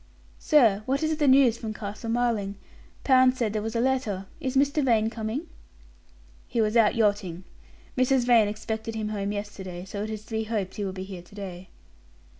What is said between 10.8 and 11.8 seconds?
will be here to day."